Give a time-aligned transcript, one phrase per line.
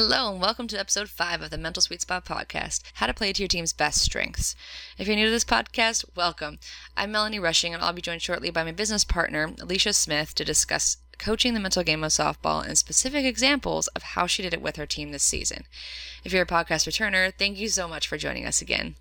[0.00, 3.32] Hello, and welcome to episode 5 of the Mental Sweet Spot podcast How to Play
[3.32, 4.54] to Your Team's Best Strengths.
[4.96, 6.60] If you're new to this podcast, welcome.
[6.96, 10.44] I'm Melanie Rushing, and I'll be joined shortly by my business partner, Alicia Smith, to
[10.44, 14.62] discuss coaching the mental game of softball and specific examples of how she did it
[14.62, 15.64] with her team this season.
[16.22, 18.94] If you're a podcast returner, thank you so much for joining us again.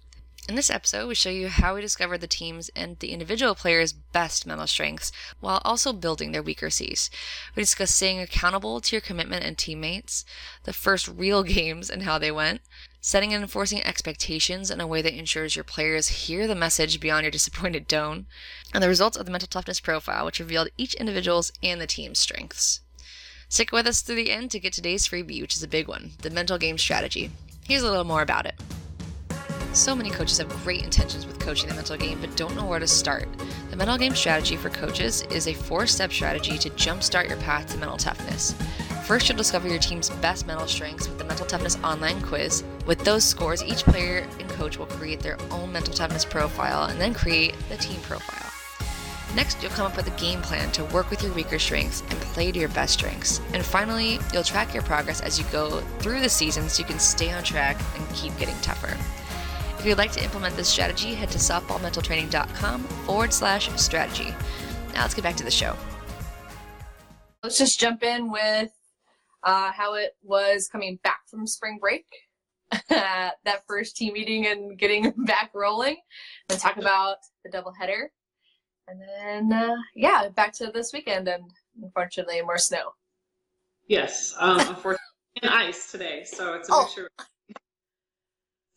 [0.48, 3.92] In this episode, we show you how we discovered the team's and the individual players'
[3.92, 7.10] best mental strengths while also building their weaker C's.
[7.54, 10.24] We discuss staying accountable to your commitment and teammates,
[10.64, 12.62] the first real games and how they went,
[13.02, 17.26] setting and enforcing expectations in a way that ensures your players hear the message beyond
[17.26, 18.26] your disappointed tone,
[18.74, 22.20] and the results of the mental toughness profile, which revealed each individual's and the team's
[22.20, 22.80] strengths.
[23.50, 26.12] Stick with us through the end to get today's freebie, which is a big one
[26.22, 27.32] the mental game strategy.
[27.68, 28.56] Here's a little more about it.
[29.78, 32.80] So many coaches have great intentions with coaching the mental game, but don't know where
[32.80, 33.28] to start.
[33.70, 37.68] The mental game strategy for coaches is a four step strategy to jumpstart your path
[37.68, 38.56] to mental toughness.
[39.06, 42.64] First, you'll discover your team's best mental strengths with the Mental Toughness online quiz.
[42.88, 47.00] With those scores, each player and coach will create their own mental toughness profile and
[47.00, 48.52] then create the team profile.
[49.36, 52.20] Next, you'll come up with a game plan to work with your weaker strengths and
[52.34, 53.42] play to your best strengths.
[53.54, 56.98] And finally, you'll track your progress as you go through the season so you can
[56.98, 58.98] stay on track and keep getting tougher.
[59.80, 64.34] If you'd like to implement this strategy, head to softballmentaltraining.com forward slash strategy.
[64.94, 65.76] Now let's get back to the show.
[67.44, 68.72] Let's just jump in with
[69.44, 72.06] uh, how it was coming back from spring break,
[72.90, 73.36] that
[73.68, 75.98] first team meeting and getting back rolling,
[76.50, 78.08] and talk about the doubleheader.
[78.88, 81.44] And then, uh, yeah, back to this weekend and
[81.82, 82.92] unfortunately more snow.
[83.88, 84.98] Yes, um, unfortunately,
[85.44, 86.82] and ice today, so it's a Oh.
[86.84, 87.10] mixture.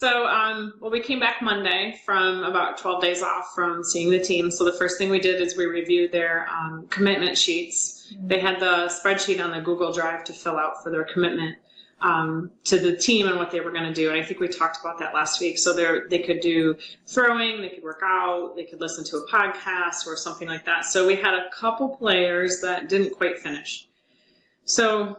[0.00, 4.18] So, um, well, we came back Monday from about 12 days off from seeing the
[4.18, 4.50] team.
[4.50, 8.14] So the first thing we did is we reviewed their um, commitment sheets.
[8.18, 11.58] They had the spreadsheet on the Google Drive to fill out for their commitment
[12.00, 14.08] um, to the team and what they were going to do.
[14.08, 15.58] And I think we talked about that last week.
[15.58, 15.74] So
[16.08, 20.16] they could do throwing, they could work out, they could listen to a podcast or
[20.16, 20.86] something like that.
[20.86, 23.86] So we had a couple players that didn't quite finish.
[24.64, 25.18] So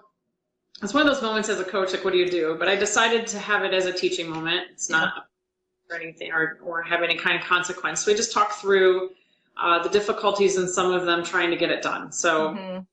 [0.82, 2.56] it's one of those moments as a coach, like, what do you do?
[2.58, 4.68] But I decided to have it as a teaching moment.
[4.72, 5.28] It's not
[5.90, 8.00] or anything or, or have any kind of consequence.
[8.02, 9.10] So we just talked through
[9.62, 12.12] uh, the difficulties and some of them trying to get it done.
[12.14, 12.86] So Mhm.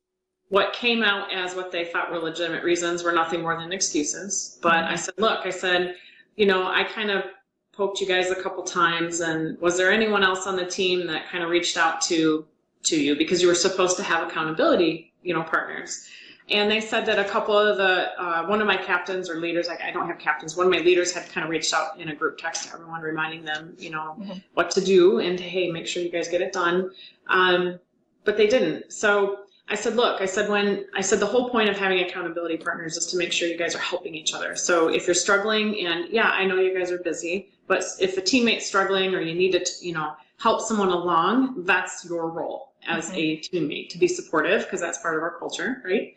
[0.48, 4.58] what came out as what they thought were legitimate reasons were nothing more than excuses.
[4.60, 5.94] But I said, look, I said,
[6.36, 7.24] you know, I kind of
[7.72, 11.28] poked you guys a couple times, and was there anyone else on the team that
[11.28, 12.44] kind of reached out to
[12.84, 16.08] to you because you were supposed to have accountability, you know, partners?
[16.50, 19.68] And they said that a couple of the uh, one of my captains or leaders,
[19.68, 22.08] I, I don't have captains, one of my leaders had kind of reached out in
[22.08, 24.42] a group text to everyone, reminding them, you know, Mhm.
[24.54, 26.90] what to do and to, hey, make sure you guys get it done.
[27.26, 27.78] Um,
[28.24, 28.92] but they didn't.
[28.92, 32.56] So I said, look, I said, when I said the whole point of having accountability
[32.56, 34.56] partners is to make sure you guys are helping each other.
[34.56, 38.22] So if you're struggling, and yeah, I know you guys are busy, but if a
[38.22, 43.10] teammate's struggling or you need to, you know, help someone along, that's your role as
[43.12, 46.16] a teammate to be supportive because that's part of our culture, right?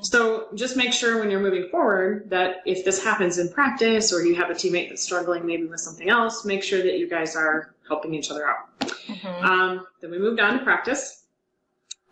[0.00, 4.24] So just make sure when you're moving forward that if this happens in practice or
[4.24, 7.36] you have a teammate that's struggling maybe with something else, make sure that you guys
[7.36, 8.78] are helping each other out.
[8.80, 9.42] Mhm.
[9.44, 11.24] Um, then we moved on to practice.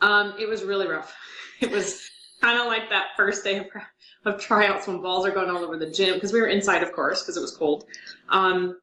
[0.00, 1.14] Um, it was really rough.
[1.60, 2.10] It was
[2.42, 3.66] kind of like that first day of,
[4.26, 6.92] of tryouts when balls are going all over the gym because we were inside, of
[6.92, 7.84] course, because it was cold.
[8.28, 8.80] Um,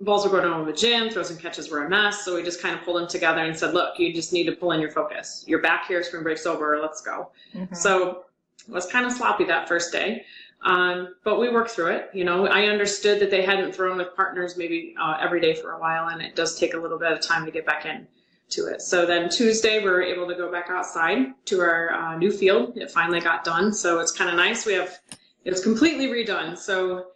[0.00, 2.24] balls were going over the gym, throws and catches were a mess.
[2.24, 4.52] So we just kind of pulled them together and said, look, you just need to
[4.52, 5.44] pull in your focus.
[5.46, 7.30] You're back here, spring break's over, let's go.
[7.54, 7.76] Mhm.
[7.76, 8.24] So
[8.66, 10.24] it was kind of sloppy that first day.
[10.62, 12.10] Um, but we worked through it.
[12.12, 15.72] You know, I understood that they hadn't thrown with partners maybe uh, every day for
[15.72, 18.06] a while, and it does take a little bit of time to get back in
[18.50, 18.82] to it.
[18.82, 22.76] So then Tuesday, we were able to go back outside to our uh, new field.
[22.76, 24.66] It finally got done, so it's kind of nice.
[24.66, 24.98] We have
[25.44, 26.58] it was completely redone.
[26.58, 27.06] So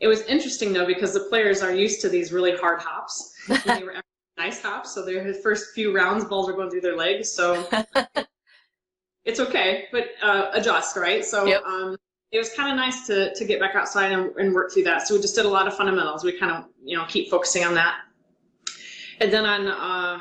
[0.00, 3.34] it was interesting though because the players are used to these really hard hops.
[3.66, 3.96] they were
[4.38, 7.30] nice hops, so their first few rounds, balls were going through their legs.
[7.30, 7.68] So
[9.24, 11.24] it's okay, but uh, adjust, right?
[11.24, 11.62] So Yep.
[11.64, 11.96] um,
[12.32, 15.06] it was kind of nice to to get back outside and, and work through that.
[15.06, 16.24] So we just did a lot of fundamentals.
[16.24, 17.98] We kind of you know keep focusing on that,
[19.20, 20.20] and then on uh,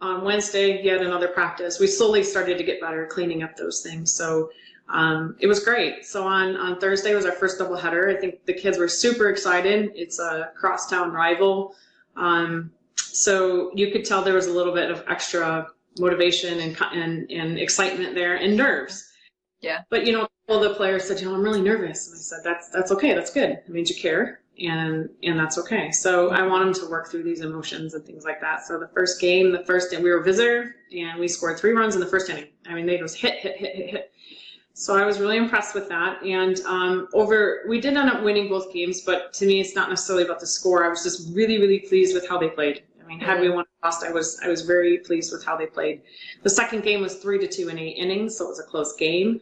[0.00, 1.78] on Wednesday, yet another practice.
[1.78, 4.14] We slowly started to get better cleaning up those things.
[4.14, 4.50] So.
[4.90, 6.06] Um, it was great.
[6.06, 8.16] So on, on Thursday was our first doubleheader.
[8.16, 9.92] I think the kids were super excited.
[9.94, 11.74] It's a crosstown rival.
[12.16, 15.68] Um, so you could tell there was a little bit of extra
[15.98, 19.12] motivation and, and, and excitement there and nerves.
[19.60, 19.82] Yeah.
[19.90, 22.08] But you know, all the players said, you know, I'm really nervous.
[22.08, 23.14] And I said, that's, that's okay.
[23.14, 23.50] That's good.
[23.50, 25.90] It means you care and, and that's okay.
[25.90, 28.66] So I want them to work through these emotions and things like that.
[28.66, 31.94] So the first game, the first, and we were visitor and we scored three runs
[31.94, 32.48] in the first inning.
[32.66, 34.12] I mean, they just hit, hit, hit, hit, hit.
[34.78, 36.22] So I was really impressed with that.
[36.22, 39.88] And um, over, we did end up winning both games, but to me, it's not
[39.88, 40.84] necessarily about the score.
[40.84, 42.84] I was just really, really pleased with how they played.
[43.02, 45.56] I mean, had we won or lost, I was I was very pleased with how
[45.56, 46.02] they played.
[46.44, 48.94] The second game was three to two in eight innings, so it was a close
[48.94, 49.40] game,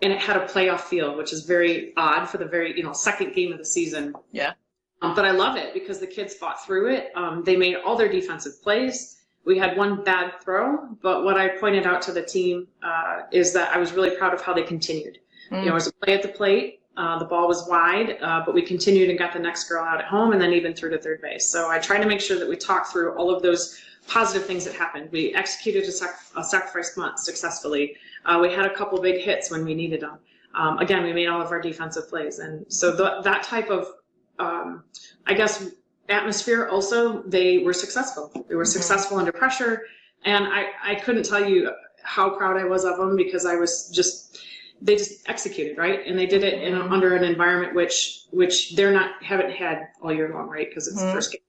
[0.00, 2.94] and it had a playoff feel, which is very odd for the very you know
[2.94, 4.14] second game of the season.
[4.32, 4.54] Yeah.
[5.02, 7.10] Um, but I love it because the kids fought through it.
[7.14, 9.19] Um, they made all their defensive plays.
[9.50, 13.52] We had one bad throw, but what I pointed out to the team uh, is
[13.54, 15.18] that I was really proud of how they continued.
[15.50, 16.82] You know, it was a play at the plate.
[16.96, 19.98] Uh, the ball was wide, uh, but we continued and got the next girl out
[19.98, 21.46] at home and then even through to third base.
[21.48, 24.64] So I tried to make sure that we talked through all of those positive things
[24.66, 25.10] that happened.
[25.10, 27.96] We executed a, sac- a sacrifice bunt successfully.
[28.24, 30.18] Uh, we had a couple big hits when we needed them.
[30.54, 32.38] Um, again, we made all of our defensive plays.
[32.38, 33.88] And so th- that type of,
[34.38, 34.84] um,
[35.26, 35.68] I guess,
[36.10, 38.30] atmosphere also, they were successful.
[38.48, 39.84] They were successful under pressure.
[40.24, 41.70] And I, I couldn't tell you
[42.02, 44.40] how proud I was of them because I was just,
[44.82, 46.06] they just executed right?
[46.06, 50.12] And they did it in under an environment which which they're not haven't had all
[50.12, 50.68] year long right?
[50.68, 51.12] Because it's the Mhm.
[51.12, 51.40] first game.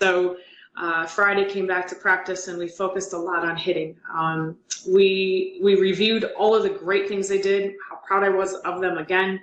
[0.00, 0.36] So
[0.76, 3.96] uh, friday came back to practice and we focused a lot on hitting.
[4.14, 4.56] Um,
[4.88, 8.80] we we reviewed all of the great things they did how proud i was of
[8.80, 9.38] them again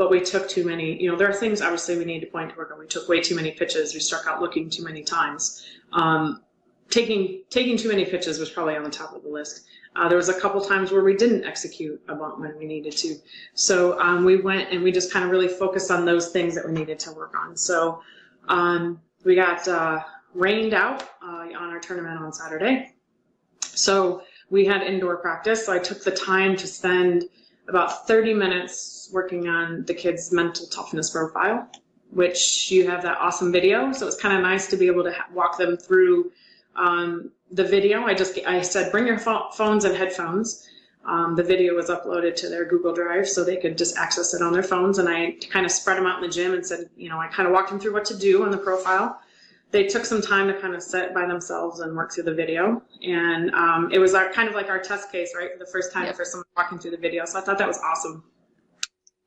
[0.00, 2.48] but we took too many you know there are things obviously we need to point
[2.48, 5.02] to work on we took way too many pitches we struck out looking too many
[5.02, 6.42] times um,
[6.88, 9.66] taking taking too many pitches was probably on the top of the list
[9.96, 13.16] uh, there was a couple times where we didn't execute about when we needed to.
[13.54, 16.64] So um, we went and we just kind of really focused on those things that
[16.64, 17.56] we needed to work on.
[17.56, 18.00] So
[18.46, 19.98] um, we got uh,
[20.32, 22.92] rained out uh, on our tournament on Saturday.
[23.62, 25.66] So we had indoor practice.
[25.66, 27.24] So I took the time to spend
[27.70, 31.70] about 30 minutes working on the kids' mental toughness profile,
[32.10, 33.92] which you have that awesome video.
[33.92, 36.32] So it's kind of nice to be able to ha- walk them through
[36.76, 38.02] um, the video.
[38.04, 40.66] I just I said bring your pho- phones and headphones.
[41.06, 44.42] Um, the video was uploaded to their Google Drive so they could just access it
[44.42, 44.98] on their phones.
[44.98, 47.28] And I kind of spread them out in the gym and said, you know, I
[47.28, 49.18] kind of walked them through what to do on the profile.
[49.70, 52.82] They took some time to kind of sit by themselves and work through the video.
[53.02, 55.52] And um, it was our, kind of like our test case, right?
[55.52, 56.16] For the first time Yep.
[56.16, 57.24] for someone walking through the video.
[57.24, 58.24] So I thought that was awesome.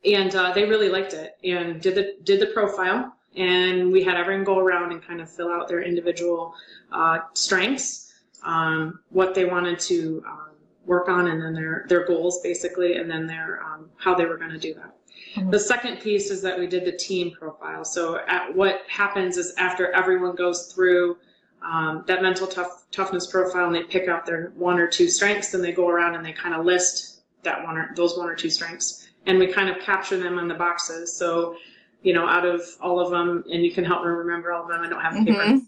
[0.04, 3.16] And uh, they really liked it and did the, did the profile.
[3.38, 6.54] And we had everyone go around and kind of fill out their individual
[6.92, 8.14] uh, strengths,
[8.44, 10.50] um, what they wanted to um,
[10.86, 14.38] work on, and then their their goals basically, and then their um, how they were
[14.38, 14.96] going to do that.
[15.36, 15.52] Mhm.
[15.52, 17.86] The second piece is that we did the team profile.
[17.86, 21.18] So at, what happens is after everyone goes through
[21.64, 25.52] um, that mental tough, toughness profile and they pick out their one or two strengths,
[25.52, 28.36] then they go around and they kind of list that one or those one or
[28.36, 31.16] two strengths, and we kind of capture them on the boxes.
[31.16, 31.56] So
[32.02, 34.68] you know, out of all of them, and you can help me remember all of
[34.70, 34.82] them.
[34.82, 35.68] I don't have a paper Mhm.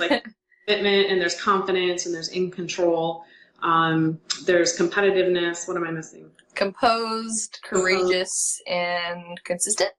[0.00, 0.24] like
[0.66, 3.24] commitment and there's confidence and there's in control.
[3.62, 5.66] Um, there's competitiveness.
[5.66, 6.30] What am I missing?
[6.54, 9.90] Composed, courageous, and consistent.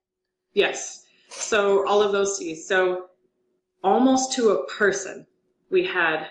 [0.54, 1.04] Yes.
[1.28, 2.66] So all of those C's.
[2.66, 3.06] So
[3.84, 5.26] almost to a person,
[5.70, 6.28] we had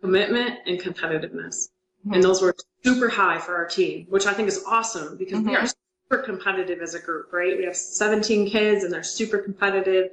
[0.00, 1.68] commitment and competitiveness.
[2.04, 2.14] Hmm.
[2.14, 2.54] And those were
[2.84, 6.10] super high for our team, which I think is awesome because we are mm-hmm.
[6.10, 7.56] super competitive as a group, right?
[7.56, 10.10] We have 17 kids and they're super competitive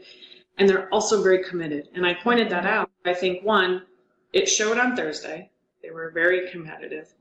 [0.57, 1.89] and they're also very committed.
[1.93, 2.73] And I pointed that mm-hmm.
[2.73, 2.91] out.
[3.05, 3.83] I think one,
[4.33, 5.49] it showed on Thursday.
[5.87, 7.13] They were very competitive.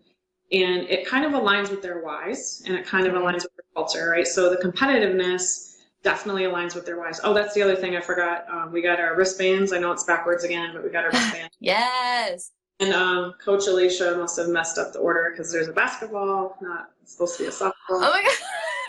[0.50, 3.64] And it kind of aligns with their whys and it kind of aligns with their
[3.74, 4.26] culture, right?
[4.26, 7.20] So the competitiveness definitely aligns with their whys.
[7.22, 8.44] Oh, that's the other thing I forgot.
[8.50, 9.72] Um, we got our wristbands.
[9.72, 11.56] I know it's backwards again, but we got our wristbands.
[11.60, 12.52] Yes.
[12.80, 16.90] And um, Coach Alicia must have messed up the order because there's a basketball, not
[17.02, 17.72] it's supposed to be a softball.
[17.90, 18.32] Oh my god.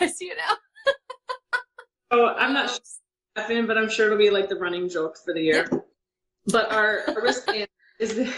[0.00, 0.56] I see it now.
[2.10, 5.42] Oh, I'm not sure but I'm sure it'll be like the running joke for the
[5.42, 5.68] year.
[6.46, 7.68] But our, our wristband
[8.00, 8.32] is the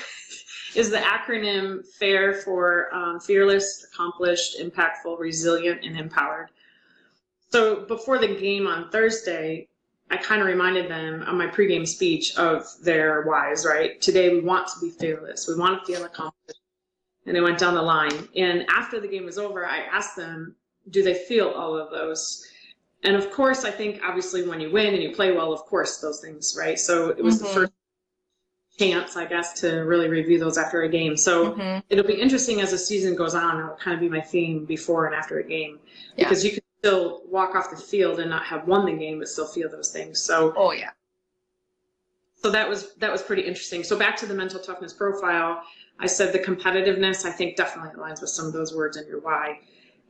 [0.75, 6.50] is the acronym FAIR for um, fearless, accomplished, impactful, resilient, and empowered.
[7.50, 9.69] So before the game on Thursday,
[10.11, 14.00] I kind of reminded them on my pregame speech of their whys, right?
[14.00, 15.47] Today we want to be fearless.
[15.49, 16.61] We want to feel accomplished.
[17.27, 18.29] And they went down the line.
[18.35, 20.57] And after the game was over, I asked them,
[20.91, 22.47] do they feel all of those?
[23.05, 25.99] And of course, I think obviously when you win and you play well, of course,
[25.99, 26.79] those things, right?
[26.79, 27.55] So it was the Mhm.
[27.55, 27.73] first
[28.80, 31.16] chance, I guess, to really review those after a game.
[31.16, 31.82] So Mhm.
[31.90, 33.58] it'll be interesting as the season goes on.
[33.60, 35.78] It'll kind of be my theme before and after a game
[36.16, 36.25] Yeah.
[36.25, 39.28] because you can still walk off the field and not have won the game, but
[39.28, 40.18] still feel those things.
[40.22, 40.90] So Oh yeah.
[42.42, 43.84] so that was that was pretty interesting.
[43.84, 45.62] So back to the mental toughness profile,
[45.99, 49.20] I said the competitiveness I think definitely aligns with some of those words in your
[49.20, 49.60] why.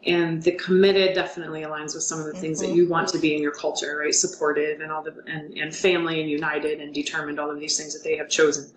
[0.07, 2.75] And the committed definitely aligns with some of the things that Mhm.
[2.77, 4.15] you want to be in your culture, right?
[4.15, 7.93] Supportive and all the and, and family and united and determined, all of these things
[7.93, 8.71] that they have chosen.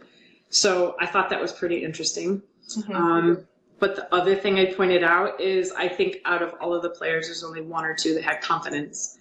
[0.49, 2.41] So I thought that was pretty interesting.
[2.67, 2.95] Mhm.
[2.95, 3.47] Um,
[3.79, 6.89] but the other thing I pointed out is I think out of all of the
[6.89, 9.17] players, there's only one or two that had confidence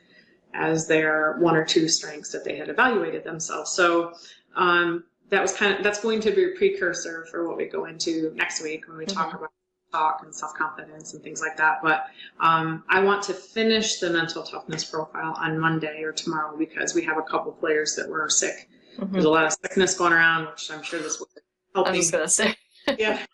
[0.54, 3.70] as their one or two strengths that they had evaluated themselves.
[3.70, 4.14] So
[4.56, 7.86] um, that was kind of that's going to be a precursor for what we go
[7.86, 9.36] into next week when we talk Mhm.
[9.38, 9.52] about
[9.92, 11.78] talk and self confidence and things like that.
[11.82, 12.06] But
[12.40, 17.04] um, I want to finish the mental toughness profile on Monday or tomorrow because we
[17.04, 18.68] have a couple players that were sick.
[18.98, 21.28] There's a lot of sickness going around, which I'm sure this will
[21.74, 22.54] help I was gonna say.
[22.98, 23.24] yeah.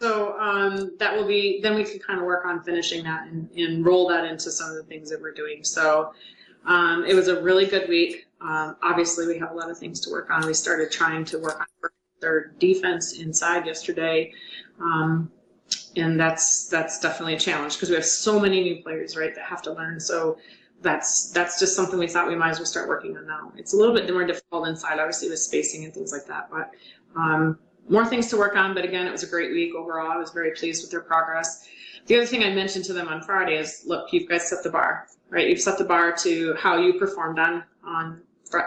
[0.00, 3.48] So um, that will be, then we can kind of work on finishing that and,
[3.56, 5.62] and roll that into some of the things that we're doing.
[5.62, 6.12] So
[6.66, 8.26] um, it was a really good week.
[8.40, 10.44] Um, obviously, we have a lot of things to work on.
[10.44, 11.90] We started trying to work on
[12.20, 14.32] their defense inside yesterday.
[14.80, 15.30] Um,
[15.96, 19.44] and that's that's definitely a challenge because we have so many new players, right, that
[19.44, 20.00] have to learn.
[20.00, 20.38] So
[20.80, 23.52] that's that's just something we thought we might as well start working on now.
[23.56, 26.48] It's a little bit more difficult inside, obviously, with spacing and things like that.
[26.50, 26.70] But
[27.16, 30.10] um, more things to work on, but again, it was a great week overall.
[30.10, 31.68] I was very pleased with their progress.
[32.06, 34.70] The other thing I mentioned to them on Friday is, look, you've guys set the
[34.70, 35.48] bar, right?
[35.48, 38.22] You've set the bar to how you performed on on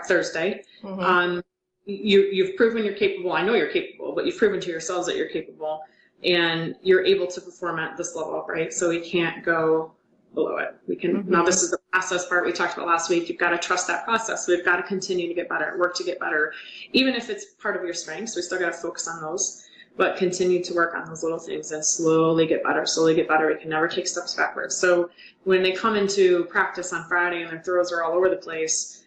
[0.08, 0.64] Thursday.
[0.84, 1.04] Mhm.
[1.04, 1.44] Um,
[1.86, 3.34] you you've proven you're capable.
[3.34, 5.82] I know you're capable, but you've proven to yourselves that you're capable,
[6.26, 8.74] and you're able to perform at this level, right?
[8.74, 9.92] So we can't go
[10.34, 10.76] below it.
[10.88, 11.28] We can Mhm.
[11.28, 11.46] now.
[11.46, 13.30] This is the process part we talked about last week.
[13.30, 14.48] You've got to trust that process.
[14.48, 16.52] We've got to continue to get better, work to get better,
[16.92, 18.36] even if it's part of your strengths.
[18.36, 19.64] We still got to focus on those,
[19.96, 22.86] but continue to work on those little things and slowly get better.
[22.86, 23.48] Slowly get better.
[23.48, 24.76] We can never take steps backwards.
[24.76, 25.10] So
[25.46, 29.05] when they come into practice on Friday and their throws are all over the place,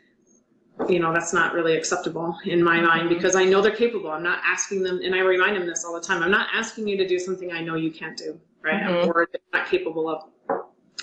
[0.89, 4.11] you know that's not really acceptable in my mind because I know they're capable.
[4.11, 6.23] I'm not asking them, and I remind them this all the time.
[6.23, 8.83] I'm not asking you to do something I know you can't do, right?
[8.83, 9.07] Mhm.
[9.09, 10.25] Or not capable of.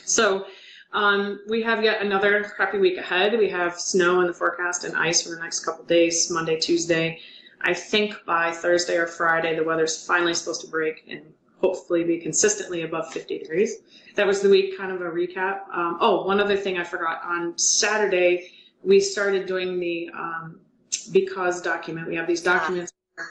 [0.05, 0.45] So
[0.93, 3.37] um, we have yet another crappy week ahead.
[3.37, 7.19] We have snow in the forecast and ice for the next couple days, Monday, Tuesday.
[7.61, 11.21] I think by Thursday or Friday, the weather's finally supposed to break and
[11.59, 13.77] hopefully be consistently above 50 degrees.
[14.15, 15.67] That was the week, kind of a recap.
[15.73, 17.21] Um, oh, one other thing I forgot.
[17.25, 18.51] On Saturday,
[18.85, 20.59] we started doing the um,
[21.11, 22.07] because document.
[22.07, 22.93] We have these documents.
[23.15, 23.27] where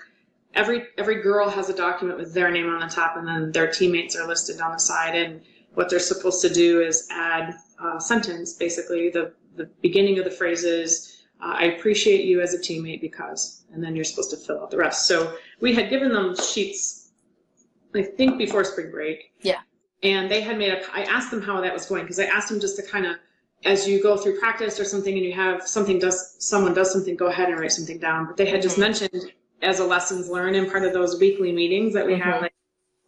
[0.55, 3.71] Every every girl has a document with their name on the top, and then their
[3.71, 5.15] teammates are listed on the side.
[5.15, 5.41] And
[5.75, 8.53] what they're supposed to do is add a sentence.
[8.55, 13.01] Basically, the the beginning of the phrase is, uh, "I appreciate you as a teammate
[13.01, 15.07] because," and then you're supposed to fill out the rest.
[15.07, 17.11] So we had given them sheets,
[17.95, 19.33] I think before spring break.
[19.41, 19.61] Yeah.
[20.03, 20.83] And they had made a.
[20.93, 23.17] I asked them how that was going because I asked them just to kind of
[23.65, 27.17] as you go through practice or something and you have something does someone does something
[27.17, 28.81] go ahead and write something down but they had just Mhm.
[28.81, 32.21] mentioned as a lessons learned in part of those weekly meetings that we Mhm.
[32.23, 32.53] have like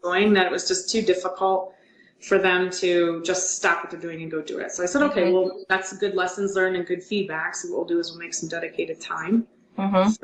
[0.02, 1.74] going that it was just too difficult
[2.22, 5.02] for them to just stop what they're doing and go do it so i said
[5.02, 5.32] okay Mhm.
[5.32, 8.32] well that's good lessons learned and good feedback so what we'll do is we'll make
[8.32, 9.46] some dedicated time
[9.78, 10.16] Mhm.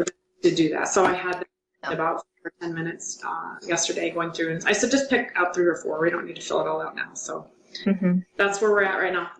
[0.42, 1.44] to do that so i had
[1.84, 5.54] about five or 10 minutes uh, yesterday going through and i said just pick out
[5.54, 7.46] three or four we don't need to fill it all out now so
[7.84, 8.24] Mhm.
[8.38, 9.30] that's where we're at right now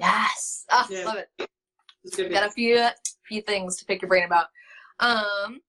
[0.00, 0.64] Yes.
[0.70, 1.04] Ah, Yeah.
[1.04, 2.30] love it.
[2.32, 2.86] Got a few
[3.28, 4.46] few things to pick your brain about.
[4.98, 5.60] Um,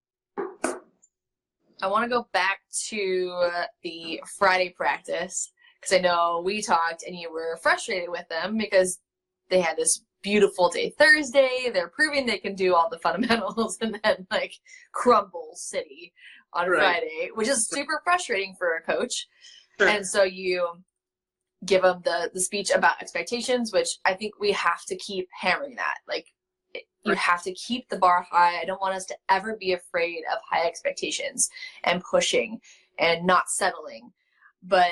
[1.81, 2.59] I want to go back
[2.89, 3.50] to
[3.83, 9.00] the Friday practice because I know we talked and you were frustrated with them because
[9.50, 11.69] they had this beautiful day Thursday.
[11.73, 14.53] They're proving they can do all the fundamentals and then like
[14.93, 16.13] crumble city
[16.53, 16.79] on Right.
[16.79, 19.27] Friday, which is super frustrating for a coach.
[19.79, 19.89] Sure.
[19.89, 20.83] And so you
[21.65, 25.75] give them the the speech about expectations, which I think we have to keep hammering
[25.75, 25.97] that.
[26.07, 26.27] Like
[27.03, 28.59] you have to keep the bar high.
[28.59, 31.49] I don't want us to ever be afraid of high expectations
[31.83, 32.59] and pushing
[32.99, 34.11] and not settling.
[34.63, 34.91] But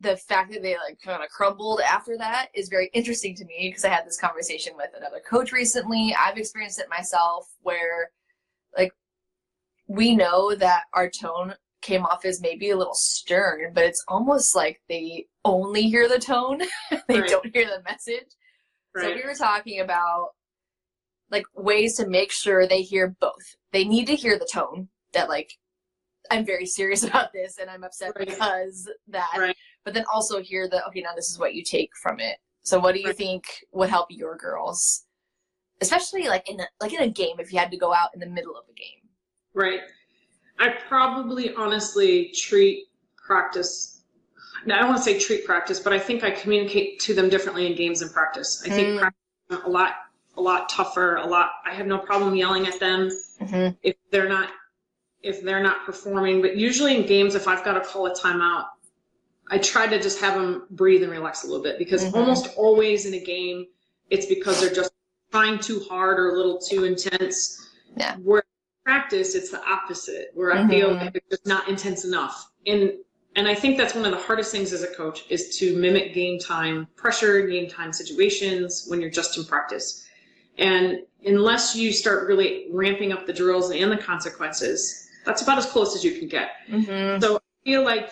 [0.00, 3.68] the fact that they like kind of crumbled after that is very interesting to me
[3.68, 6.14] because I had this conversation with another coach recently.
[6.18, 8.10] I've experienced it myself where
[8.76, 8.92] like
[9.88, 14.54] we know that our tone came off as maybe a little stern, but it's almost
[14.56, 16.60] like they only hear the tone.
[17.08, 17.28] they Right.
[17.28, 18.28] don't hear the message.
[18.96, 20.30] So we were talking about
[21.30, 23.54] like ways to make sure they hear both.
[23.72, 25.52] They need to hear the tone that like
[26.30, 28.26] I'm very serious about this and I'm upset Right.
[28.28, 29.34] because that.
[29.36, 29.56] Right.
[29.84, 32.38] But then also hear the okay now this is what you take from it.
[32.62, 33.16] So what do you Right.
[33.16, 35.04] think would help your girls?
[35.80, 38.20] Especially like in a, like in a game if you had to go out in
[38.20, 39.08] the middle of a game.
[39.54, 39.80] Right.
[40.58, 42.86] I probably honestly treat
[43.16, 44.02] practice.
[44.66, 47.28] Now, I don't want to say treat practice, but I think I communicate to them
[47.28, 48.62] differently in games and practice.
[48.66, 48.98] I think Mm.
[48.98, 49.94] practice a lot,
[50.36, 51.16] a lot tougher.
[51.16, 51.50] A lot.
[51.64, 53.08] I have no problem yelling at them
[53.40, 53.76] Mm-hmm.
[53.82, 54.50] if they're not,
[55.22, 56.42] if they're not performing.
[56.42, 58.66] But usually in games, if I've got to call a timeout,
[59.50, 62.14] I try to just have them breathe and relax a little bit because Mhm.
[62.14, 63.66] almost always in a game,
[64.10, 64.92] it's because they're just
[65.30, 67.68] trying too hard or a little too intense.
[67.96, 68.16] Yeah.
[68.16, 68.42] Where
[68.88, 71.00] practice, it's the opposite, where I feel Mhm.
[71.00, 72.50] like it's just not intense enough.
[72.66, 72.94] And
[73.36, 76.14] and I think that's one of the hardest things as a coach is to mimic
[76.14, 80.08] game time pressure, game time situations when you're just in practice.
[80.56, 85.66] And unless you start really ramping up the drills and the consequences, that's about as
[85.66, 86.48] close as you can get.
[86.70, 87.20] Mm-hmm.
[87.20, 88.08] So I feel like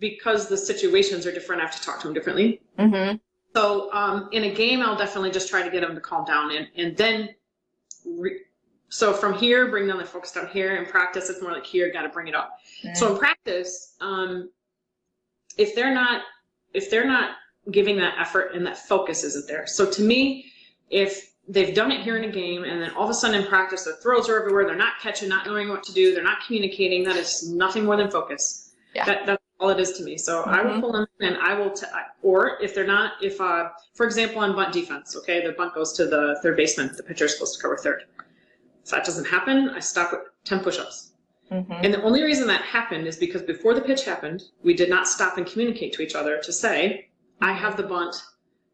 [0.00, 2.60] because the situations are different, I have to talk to them differently.
[2.78, 3.16] Mm-hmm.
[3.54, 6.50] So um, in a game, I'll definitely just try to get them to calm down
[6.50, 7.30] and, and then.
[8.04, 8.40] Re-
[8.88, 10.76] so from here, bring down the focus down here.
[10.76, 12.58] In practice, it's more like here, got to bring it up.
[12.94, 14.50] So in practice, um,
[15.58, 16.22] if they're not
[16.74, 17.30] if they're not
[17.70, 19.66] giving that effort and that focus isn't there.
[19.66, 20.52] So to me,
[20.90, 23.48] if they've done it here in a game and then all of a sudden in
[23.48, 26.38] practice their throws are everywhere, they're not catching, not knowing what to do, they're not
[26.46, 28.74] communicating, that is nothing more than focus.
[28.94, 29.04] Yeah.
[29.06, 30.16] That, that's all it is to me.
[30.18, 30.80] So I will Mhm.
[30.80, 31.86] pull them and I will, t-
[32.22, 35.92] or if they're not, if, uh, for example, on bunt defense, okay, the bunt goes
[35.94, 38.04] to the third baseman, the pitcher is supposed to cover third.
[38.86, 41.10] If that doesn't happen, I stop at 10 push-ups.
[41.50, 41.72] Mm-hmm.
[41.72, 45.08] And the only reason that happened is because before the pitch happened, we did not
[45.08, 47.08] stop and communicate to each other to say,
[47.40, 48.14] I have the bunt.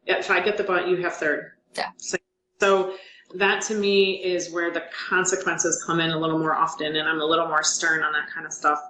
[0.04, 1.52] If I get the bunt, you have third.
[1.75, 1.92] Yeah.
[1.97, 2.19] So,
[2.61, 2.95] so
[3.37, 7.23] that to me is where the consequences come in a little more often, and I'm
[7.23, 8.81] a little more stern on that kind of stuff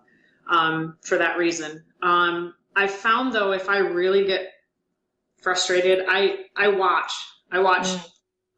[0.51, 1.85] um, for that reason.
[2.03, 4.49] Um, I found though, if I really get
[5.41, 7.13] frustrated, I I watch.
[7.53, 8.09] I watch Mm.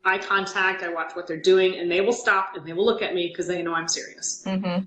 [0.05, 0.83] Eye contact.
[0.83, 3.29] I watch what they're doing, and they will stop and they will look at me
[3.29, 4.43] because they know I'm serious.
[4.47, 4.85] Mm-hmm.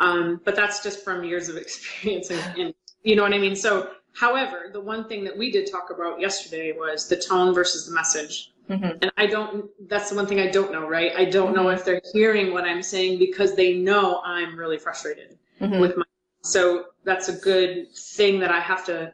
[0.00, 3.56] Um, but that's just from years of experience, and, and you know what I mean.
[3.56, 7.86] So, however, the one thing that we did talk about yesterday was the tone versus
[7.86, 8.52] the message.
[8.68, 8.98] Mm-hmm.
[9.00, 9.70] And I don't.
[9.88, 11.12] That's the one thing I don't know, right?
[11.16, 15.38] I don't know if they're hearing what I'm saying because they know I'm really frustrated
[15.60, 15.80] Mm-hmm.
[15.80, 16.04] with my.
[16.42, 19.12] So that's a good thing that I have to,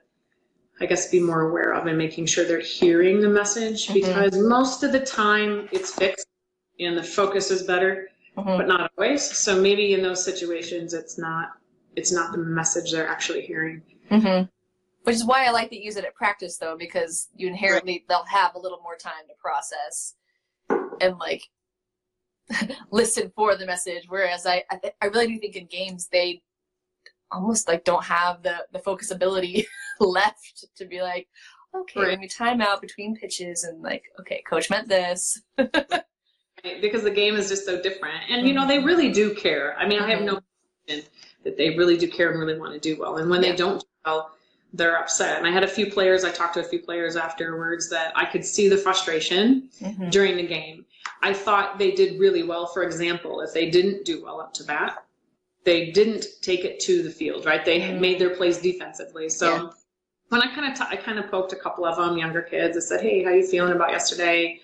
[0.80, 3.94] I guess, be more aware of and making sure they're hearing the message Mhm.
[3.94, 6.26] because most of the time it's fixed
[6.80, 8.56] and the focus is better Mm-hmm.
[8.58, 9.22] but not always.
[9.38, 11.52] So maybe in those situations, it's not
[11.94, 13.80] it's not the message they're actually hearing.
[14.10, 14.46] Mm-hmm.
[15.04, 18.24] Which is why I like to use it at practice, though, because you inherently they'll
[18.24, 20.14] have a little more time to process
[21.00, 21.44] and like
[22.90, 24.06] listen for the message.
[24.08, 26.42] Whereas I, I, th- I really do think in games they
[27.34, 29.66] almost like don't have the the focus ability
[30.00, 31.28] left to be like,
[31.74, 32.18] okay, Right.
[32.18, 35.40] me time out between pitches and like, okay, coach meant this.
[35.58, 36.80] right?
[36.80, 39.76] Because the game is just so different, and you know they really do care.
[39.78, 40.40] I mean, I have no
[40.86, 41.04] question
[41.44, 43.16] that they really do care and really want to do well.
[43.18, 43.50] And when Yeah.
[43.50, 44.30] they don't do well,
[44.72, 45.38] they're upset.
[45.38, 46.24] And I had a few players.
[46.24, 50.08] I talked to a few players afterwards that I could see the frustration Mm-hmm.
[50.10, 50.84] during the game.
[51.22, 52.66] I thought they did really well.
[52.66, 55.04] For example, if they didn't do well up to bat,
[55.64, 57.64] they didn't take it to the field, right?
[57.64, 59.28] They had made their plays defensively.
[59.28, 59.70] So Yeah.
[60.28, 62.76] when I kind of t- I kind of poked a couple of them, younger kids,
[62.76, 64.60] I said, "Hey, how you feeling about yesterday?"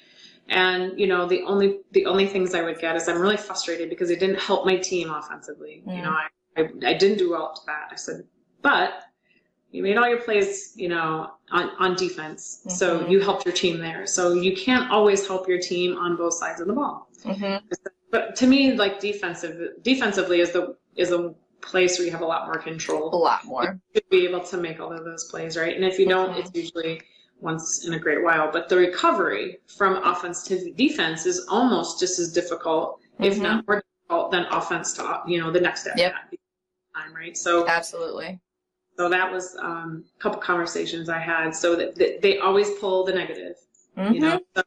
[0.49, 3.89] And you know, the only the only things I would get is I'm really frustrated
[3.89, 5.83] because it didn't help my team offensively.
[5.87, 6.03] You Mm.
[6.03, 7.89] know, I, I I didn't do well up to bat.
[7.93, 8.25] I said,
[8.63, 9.05] but
[9.71, 12.63] you made all your plays, you know, on, on defense.
[12.69, 13.11] So Mhm.
[13.11, 14.05] you helped your team there.
[14.07, 17.09] So you can't always help your team on both sides of the ball.
[17.25, 17.69] Mm-hmm.
[18.11, 22.27] But to me, like defensive, defensively is the is a place where you have a
[22.27, 23.15] lot more control.
[23.15, 23.79] A lot more.
[23.95, 25.75] to be able to make all of those plays, right?
[25.77, 27.01] And if you don't, it's usually
[27.41, 28.51] once in a great while.
[28.51, 33.43] But the recovery from offense to defense is almost just as difficult, if Mhm.
[33.43, 35.97] not more difficult, than offense to you know the next step.
[35.97, 36.15] Yep.
[36.97, 37.37] Time, right?
[37.37, 38.41] So Absolutely.
[38.97, 41.55] so that was um, a couple conversations I had.
[41.55, 43.55] So that, that they always pull the negative,
[43.97, 44.15] Mm-hmm.
[44.15, 44.41] you know.
[44.57, 44.63] So,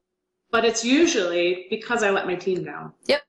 [0.51, 2.93] but it's usually because I let my team down.
[3.07, 3.21] Yep.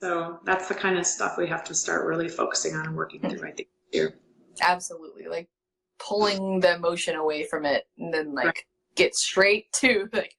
[0.00, 3.20] So that's the kind of stuff we have to start really focusing on and working
[3.20, 3.48] through.
[3.48, 4.14] I think here.
[4.62, 5.48] absolutely like
[5.98, 8.64] pulling the emotion away from it and then like Right.
[8.94, 10.34] get straight to like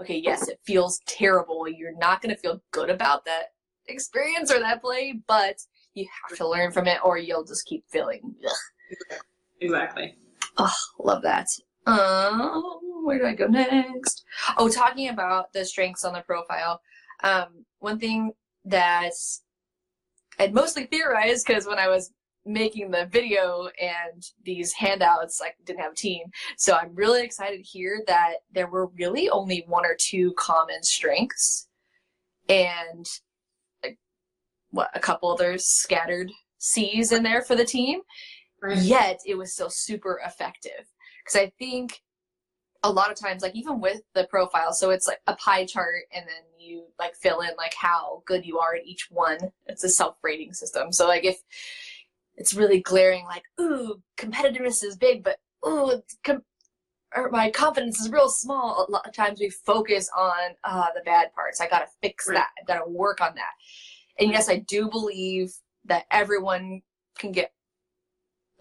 [0.00, 3.52] okay yes it feels terrible you're not going to feel good about that
[3.88, 5.56] experience or that play but
[5.94, 8.52] you have to learn from it or you'll just keep feeling ugh.
[9.60, 10.16] Exactly.
[10.56, 11.48] Oh, love that
[11.86, 12.62] um
[13.04, 14.24] where do i go next
[14.56, 16.80] oh talking about the strengths on the profile
[17.24, 18.32] um one thing
[18.64, 19.12] that
[20.38, 22.12] i'd mostly theorized because when i was
[22.44, 26.24] making the video and these handouts i didn't have a team.
[26.56, 30.82] So i'm really excited to hear that there were really only one or two common
[30.82, 31.68] strengths
[32.48, 33.06] and
[33.82, 33.98] like,
[34.70, 38.00] what a couple other scattered c's in there for the team.
[38.60, 38.78] Right.
[38.78, 40.86] yet it was still super effective.
[41.24, 42.00] Because i think
[42.84, 46.02] a lot of times like even with the profile so it's like a pie chart
[46.12, 49.38] and then you like fill in like how good you are at each one.
[49.66, 50.92] It's a self-rating system.
[50.92, 51.38] So like if
[52.36, 56.44] it's really glaring like ooh competitiveness is big but ooh com-
[57.14, 61.02] or my confidence is real small a lot of times we focus on uh, the
[61.04, 61.60] bad parts.
[61.60, 62.48] I gotta fix that.
[62.60, 63.52] I gotta work on that.
[64.18, 65.52] And yes i do believe
[65.84, 66.82] that everyone
[67.18, 67.52] can get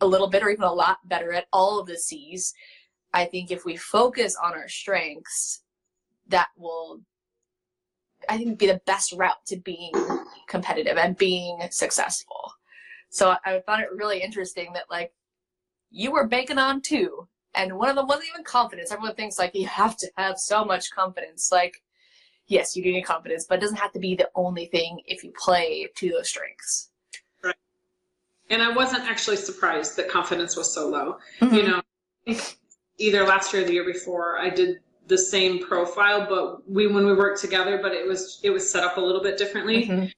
[0.02, 2.54] a little bit or even a lot better at all of the C's.
[3.14, 5.64] I think if we focus on our strengths,
[6.28, 7.02] that will,
[8.30, 9.92] I think, be the best route to being
[10.48, 12.54] competitive and being successful.
[13.10, 15.12] So I found it really interesting that like
[15.90, 18.92] you were banking on two, and one of them wasn't even confidence.
[18.94, 21.50] Everyone thinks like you have to have so much confidence.
[21.52, 21.84] Like,
[22.48, 25.22] yes, you do need confidence, but it doesn't have to be the only thing if
[25.22, 26.92] you play to those strengths.
[27.44, 27.56] Right.
[28.50, 31.18] And I wasn't actually surprised that confidence was so low.
[31.42, 31.56] Mm-hmm.
[31.56, 31.82] You know,
[33.02, 37.06] either last year or the year before, I did the same profile, but we when
[37.06, 39.86] we worked together, but it was it was set up a little bit differently.
[39.86, 40.12] Mhm.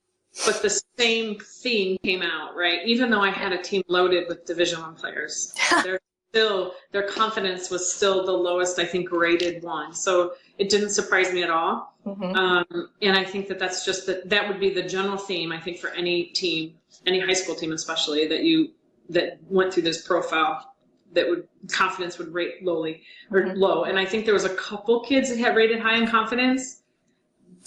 [0.45, 2.79] But the same theme came out, right?
[2.85, 7.69] Even though I had a team loaded with Division One players, their still their confidence
[7.69, 9.93] was still the lowest, I think, rated one.
[9.93, 11.95] So it didn't surprise me at all.
[12.05, 12.35] Mhm.
[12.35, 15.51] Um, and I think that that's just that that would be the general theme.
[15.51, 18.71] I think for any team, any high school team especially, that you
[19.09, 20.72] that went through this profile,
[21.13, 23.57] that would confidence would rate lowly or Mhm.
[23.57, 23.83] low.
[23.85, 26.83] And I think there was a couple kids that had rated high in confidence,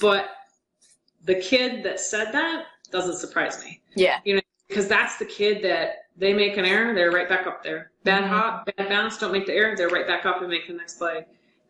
[0.01, 0.31] but
[1.25, 4.21] the kid that said that doesn't surprise me Yeah.
[4.25, 7.63] You know, because that's the kid that they make an error, they're right back up
[7.63, 7.91] there.
[8.05, 8.29] Bad Mhm.
[8.29, 10.99] hop, bad bounce, don't make the error, they're right back up and make the next
[10.99, 11.25] play.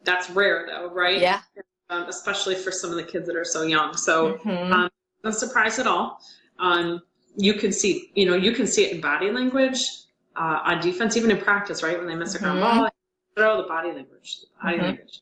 [0.04, 1.20] That's rare though, right?
[1.20, 1.40] Yeah.
[1.88, 3.96] Um, especially for some of the kids that are so young.
[3.96, 4.72] So Mhm.
[4.72, 4.90] um,
[5.22, 6.20] not surprised at all.
[6.58, 7.02] Um,
[7.36, 9.78] you can see, you know, you can see it in body language
[10.36, 11.98] uh, on defense, even in practice, right?
[11.98, 12.78] When they miss a ground Mhm.
[12.78, 12.88] ball,
[13.34, 14.82] throw the body language, the body Mhm.
[14.82, 15.20] language.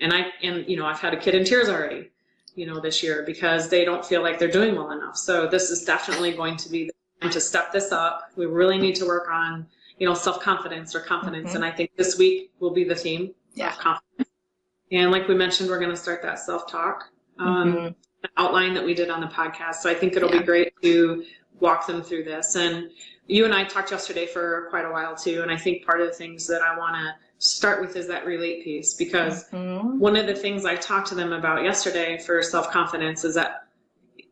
[0.00, 2.10] And I, and you know, I've had a kid in tears already,
[2.54, 5.16] you know, this year because they don't feel like they're doing well enough.
[5.16, 6.92] So this is definitely going to be the
[7.22, 8.30] time to step this up.
[8.36, 9.66] We really need to work on,
[9.98, 11.52] you know, self confidence or confidence.
[11.52, 11.56] Mhm.
[11.56, 13.68] And I think this week will be the theme Yeah.
[13.68, 14.30] of confidence.
[14.92, 17.08] And like we mentioned, we're going to start that self talk.
[17.38, 17.94] Um, Mhm.
[18.38, 19.76] outline that we did on the podcast.
[19.76, 20.40] So I think it'll Yeah.
[20.40, 21.24] be great to
[21.60, 22.56] walk them through this.
[22.56, 22.90] And
[23.28, 25.42] you and I talked yesterday for quite a while too.
[25.42, 28.24] And I think part of the things that I want to start with is that
[28.24, 29.98] relate piece because Mhm.
[29.98, 33.64] one of the things I talked to them about yesterday for self confidence is that,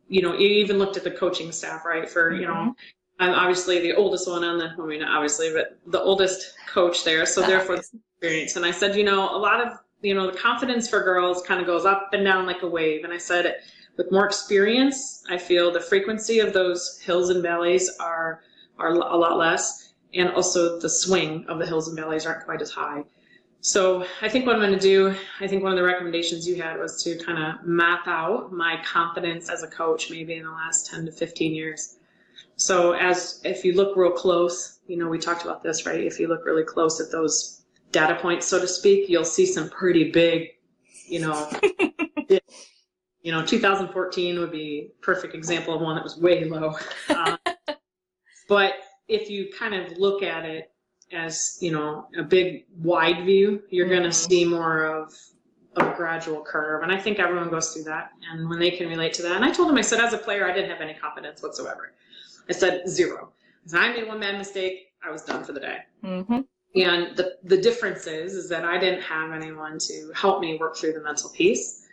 [0.07, 2.09] you know, you even looked at the coaching staff, right?
[2.09, 2.75] For, you know,
[3.19, 7.25] I'm obviously the oldest one on the, I mean, obviously, but the oldest coach there.
[7.25, 8.55] So therefore, the experience.
[8.55, 11.59] And I said, you know, a lot of, you know, the confidence for girls kind
[11.59, 13.03] of goes up and down like a wave.
[13.03, 13.61] And I said,
[13.97, 18.41] with more experience, I feel the frequency of those hills and valleys are
[18.77, 22.61] are a lot less, and also the swing of the hills and valleys aren't quite
[22.61, 23.03] as high.
[23.61, 26.61] So I think what I'm going to do, I think one of the recommendations you
[26.61, 30.51] had was to kind of map out my confidence as a coach, maybe in the
[30.51, 31.97] last 10 to 15 years.
[32.57, 35.99] So as if you look real close, you know, we talked about this, right?
[35.99, 39.69] If you look really close at those data points, so to speak, you'll see some
[39.69, 40.49] pretty big,
[41.07, 41.49] you know,
[42.29, 46.75] you know, 2014 would be perfect example of one that was way low.
[47.09, 47.37] Um,
[48.47, 48.73] but
[49.07, 50.71] if you kind of look at it
[51.11, 55.13] as, you know, a big wide view, you're going to see more of
[55.75, 56.83] a gradual curve.
[56.83, 58.11] And I think everyone goes through that.
[58.31, 60.17] And when they can relate to that, and I told them, I said, as a
[60.17, 61.93] player, I didn't have any confidence whatsoever.
[62.49, 63.33] I said zero.
[63.63, 65.77] Because I made one bad mistake, I was done for the day.
[66.03, 66.45] Mhm.
[66.75, 70.75] And the, the difference is, is that I didn't have anyone to help me work
[70.75, 71.85] through the mental piece.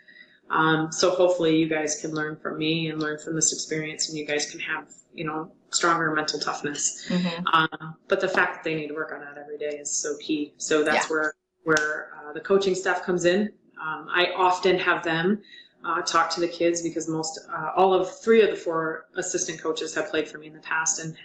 [0.49, 4.17] Um, so hopefully you guys can learn from me and learn from this experience and
[4.17, 7.05] you guys can have, you know, stronger mental toughness.
[7.09, 7.43] Mhm.
[7.53, 10.15] Um, but the fact that they need to work on that every day is so
[10.17, 10.53] key.
[10.57, 11.11] So that's Yeah.
[11.15, 11.33] where,
[11.63, 13.51] where uh, the coaching staff comes in.
[13.81, 15.41] Um, I often have them
[15.85, 19.61] uh, talk to the kids because most, uh, all of three of the four assistant
[19.61, 21.17] coaches have played for me in the past and,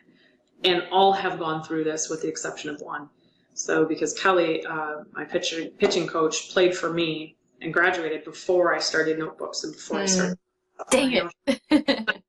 [0.64, 3.08] and all have gone through this with the exception of one.
[3.54, 8.78] So because Kelly, uh, my pitcher, pitching coach, played for me and graduated before I
[8.80, 10.08] started notebooks and before I Mm.
[10.08, 10.38] started.
[10.90, 12.22] Dang it.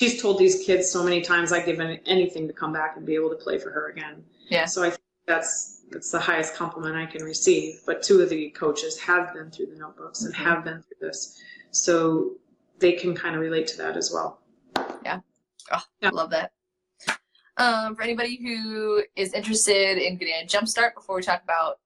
[0.00, 3.04] she's told these kids so many times I'd give any- anything to come back and
[3.04, 4.24] be able to play for her again.
[4.48, 4.64] Yeah.
[4.66, 7.80] So I think that's that's the highest compliment I can receive.
[7.86, 10.38] But two of the coaches have been through the notebooks and Mhm.
[10.44, 12.36] have been through this, so
[12.78, 14.40] they can kind of relate to that as well.
[15.02, 15.20] Yeah.
[15.72, 16.08] Oh, Yeah.
[16.08, 16.52] I love that.
[17.56, 21.80] Um, for anybody who is interested in getting a jump start before we talk about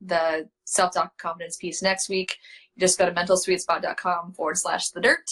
[0.00, 2.38] the self talk confidence piece next week,
[2.78, 5.28] just go to mentalsweetspot.com forward slash the dirt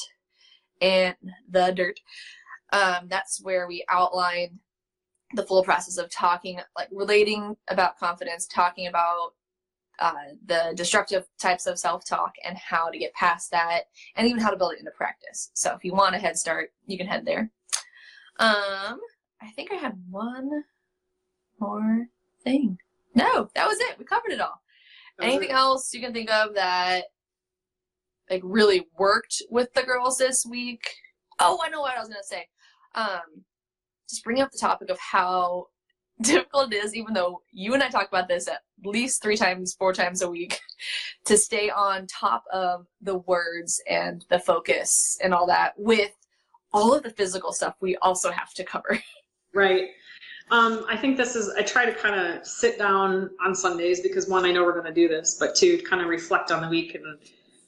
[0.81, 1.15] and
[1.49, 2.01] the dirt.
[2.73, 4.59] Um, that's where we outline
[5.35, 9.33] the full process of talking, like relating about confidence, talking about
[9.99, 10.13] uh,
[10.47, 13.83] the destructive types of self talk and how to get past that,
[14.17, 15.51] and even how to build it into practice.
[15.55, 17.51] So if you want a head start, you can head there.
[18.39, 18.99] Um,
[19.43, 20.65] I think I had one
[21.59, 22.07] more
[22.45, 22.79] thing.
[23.15, 23.99] No, that was it.
[23.99, 24.63] We covered it all.
[25.21, 27.05] Anything else you can think of that
[28.31, 30.89] like really worked with the girls this week?
[31.41, 32.47] Oh, I know what I was gonna say.
[32.95, 33.45] Um,
[34.09, 35.67] just bringing up the topic of how
[36.21, 39.75] difficult it is, even though you and I talk about this at least three times,
[39.75, 40.61] four times a week,
[41.27, 46.13] to stay on top of the words and the focus and all that with
[46.73, 48.99] all of the physical stuff we also have to cover.
[49.53, 49.89] Right.
[50.53, 54.29] Um, I think this is, I try to kind of sit down on Sundays because
[54.29, 56.69] one, I know we're going to do this, but two, kind of reflect on the
[56.69, 57.19] week and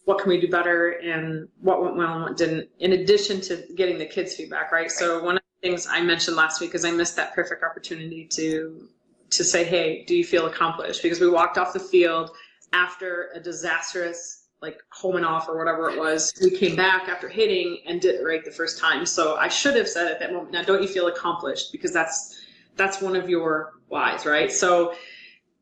[0.04, 3.64] what can we do better and what went well and what didn't, in addition to
[3.76, 4.90] getting the kids' feedback, right?
[4.90, 8.26] So one of the things I mentioned last week is I missed that perfect opportunity
[8.32, 8.88] to
[9.30, 11.02] to say, hey, do you feel accomplished?
[11.02, 12.32] Because we walked off the field
[12.74, 16.32] after a disastrous like home and off or whatever it was.
[16.40, 19.04] We came back after hitting and did it right the first time.
[19.06, 21.72] So I should have said at that moment, now don't you feel accomplished?
[21.72, 22.42] Because that's
[22.76, 24.52] that's one of your whys, right?
[24.52, 24.94] So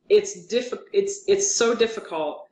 [0.09, 2.50] it's diff it's it's so difficult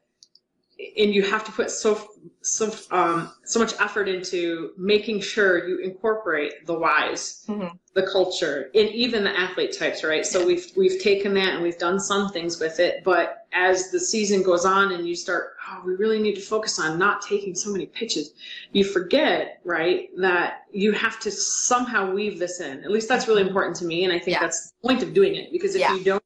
[0.97, 2.09] and you have to put so
[2.41, 7.77] so um, so much effort into making sure you incorporate the whys, Mhm.
[7.95, 10.25] the culture, and even the athlete types, right?
[10.25, 13.99] So we've we've taken that and we've done some things with it, but as the
[13.99, 17.55] season goes on and you start, oh, we really need to focus on not taking
[17.57, 18.33] so many pitches,
[18.73, 22.85] you forget, right, that you have to somehow weave this in.
[22.85, 24.41] At least that's really important to me, and I think Yeah.
[24.43, 25.95] that's the point of doing it because if Yeah.
[25.97, 26.23] you don't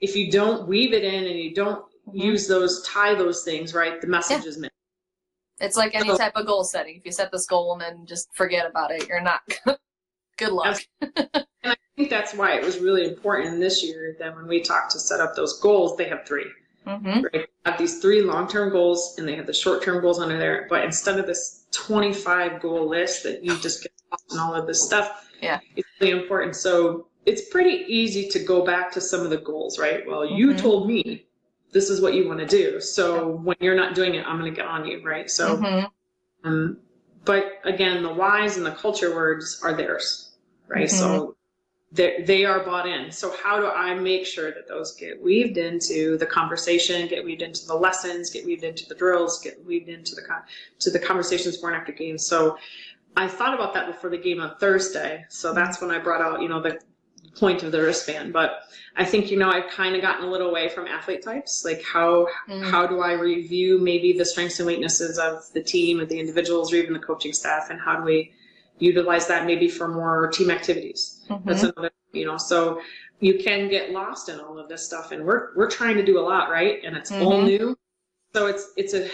[0.00, 1.84] if you don't weave it in and you don't.
[2.12, 4.70] Use those tie those things right the message is missing
[5.60, 6.96] It's like any So- type of goal setting.
[6.96, 9.40] If you set this goal and then just forget about it, you're not.
[10.36, 10.80] Good luck.
[11.00, 14.90] And I think that's why it was really important this year that when we talked
[14.92, 16.50] to set up those goals they have three
[16.84, 20.36] hmm right They have these three long-term goals and they have the short-term goals under
[20.36, 24.54] there but instead of this 25 goal list that you just get lost in all
[24.54, 25.60] of this stuff Yeah.
[25.76, 29.78] it's really important so it's pretty easy to go back to some of the goals
[29.78, 30.58] right well you Mhm.
[30.60, 31.26] told me
[31.74, 34.50] this is what you want to do so when you're not doing it i'm going
[34.50, 35.90] to get on you right so Mhm.
[36.44, 36.78] Um,
[37.24, 40.36] but again, the whys and the culture words are theirs,
[40.68, 40.90] right?
[40.90, 41.36] So
[41.90, 43.10] they they are bought in.
[43.10, 47.40] So how do I make sure that those get weaved into the conversation, get weaved
[47.42, 50.42] into the lessons, get weaved into the drills, get weaved into the con-
[50.80, 52.26] to the conversations for and after games?
[52.26, 52.58] So
[53.16, 55.24] I thought about that before the game on Thursday.
[55.30, 56.78] So that's when I brought out, you know, the
[57.36, 58.32] point of the wristband.
[58.32, 58.62] But
[58.96, 61.64] I think, you know, I've kind of gotten a little away from athlete types.
[61.64, 62.70] Like how Mhm.
[62.70, 66.72] how do I review maybe the strengths and weaknesses of the team, of the individuals,
[66.72, 68.32] or even the coaching staff, and how do we
[68.78, 71.20] utilize that maybe for more team activities?
[71.28, 71.44] Mhm.
[71.44, 72.80] That's another, you know, so
[73.20, 76.18] you can get lost in all of this stuff, and we're we're trying to do
[76.18, 76.80] a lot, right?
[76.84, 77.44] And it's all Mhm.
[77.46, 77.78] new,
[78.34, 79.08] so it's it's a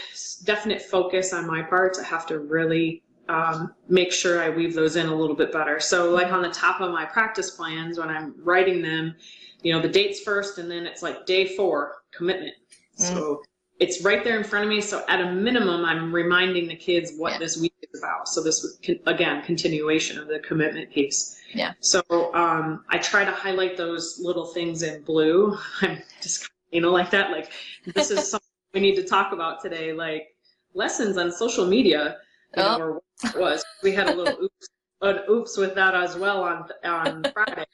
[0.45, 4.97] definite focus on my part to have to really um, make sure I weave those
[4.97, 5.79] in a little bit better.
[5.81, 9.15] So like on the top of my practice plans when I'm writing them,
[9.63, 12.55] you know, the dates first, and then it's like day four commitment.
[12.97, 13.43] So
[13.79, 14.81] it's right there in front of me.
[14.81, 17.39] So at a minimum, I'm reminding the kids what Yeah.
[17.39, 18.29] this week is about.
[18.29, 21.41] So this again continuation of the commitment piece.
[21.55, 21.73] Yeah.
[21.81, 22.03] So
[22.35, 25.57] um, I try to highlight those little things in blue.
[25.83, 27.31] I'm just you know like that.
[27.31, 27.53] Like
[27.95, 29.93] this is something we need to talk about today.
[29.93, 30.35] Like
[30.75, 32.17] lessons on social media.
[32.57, 32.97] You know, Oh.
[32.97, 33.03] it
[33.37, 33.65] was.
[33.83, 34.69] We had a little oops,
[35.03, 37.65] an oops with that as well on on Friday.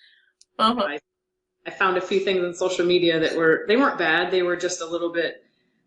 [0.58, 0.98] Uh-huh.
[1.66, 4.30] I found a few things on social media that were they weren't bad.
[4.30, 5.42] They were just a little bit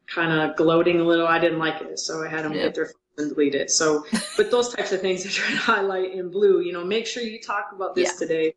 [0.07, 1.27] kind of gloating a little.
[1.27, 2.63] I didn't like it, so I had them Yeah.
[2.63, 3.71] get their phone and delete it.
[3.71, 4.05] So,
[4.37, 6.61] but those types of things I try to highlight in blue.
[6.61, 8.27] You know, make sure you talk about this Yeah.
[8.27, 8.55] today.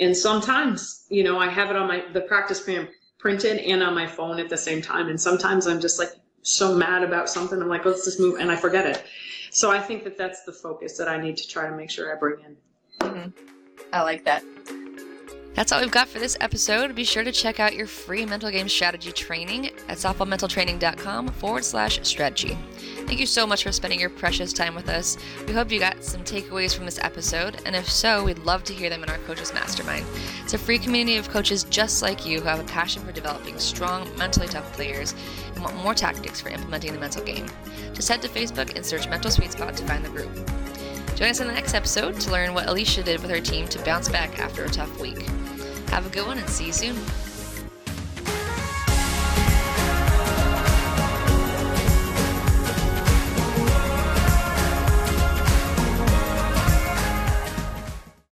[0.00, 3.94] And sometimes, you know, I have it on my the practice plan printed and on
[3.94, 5.08] my phone at the same time.
[5.08, 6.10] And sometimes I'm just like
[6.42, 7.60] so mad about something.
[7.60, 9.04] I'm like, let's just move, and I forget it.
[9.50, 12.14] So I think that that's the focus that I need to try to make sure
[12.14, 12.56] I bring in.
[13.00, 13.32] Mhm.
[13.92, 14.42] I like that.
[15.54, 16.94] That's all we've got for this episode.
[16.94, 22.00] Be sure to check out your free mental game strategy training at softballmentaltraining.com forward slash
[22.04, 22.56] strategy.
[23.06, 25.18] Thank you so much for spending your precious time with us.
[25.46, 28.72] We hope you got some takeaways from this episode, and if so, we'd love to
[28.72, 30.06] hear them in our Coaches Mastermind.
[30.42, 33.58] It's a free community of coaches just like you who have a passion for developing
[33.58, 35.14] strong, mentally tough players
[35.54, 37.46] and want more tactics for implementing the mental game.
[37.92, 40.34] Just head to Facebook and search Mental Sweet Spot to find the group.
[41.14, 43.84] Join us in the next episode to learn what Alicia did with her team to
[43.84, 45.28] bounce back after a tough week.
[45.92, 47.31] Have a good one and see you soon.